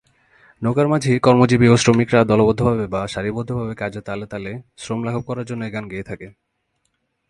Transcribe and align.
নৌকার 0.61 0.87
মাঝি, 0.87 1.11
কর্মজীবী 1.19 1.67
ও 1.69 1.75
শ্রমিকরা 1.77 2.19
দলবদ্ধভাবে 2.23 2.85
বা 2.93 3.01
সারিবদ্ধভাবে 3.07 3.73
কাজের 3.75 4.03
তালে 4.07 4.25
তালে 4.25 4.51
শ্রম 4.77 4.99
লাঘব 5.05 5.23
করার 5.29 5.45
জন্য 5.45 5.61
এ 5.65 5.71
গান 5.73 5.85
থেকে 5.85 6.03
থাকে। 6.09 6.27